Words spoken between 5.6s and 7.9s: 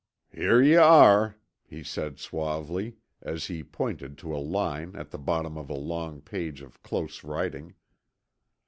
a long page of close writing.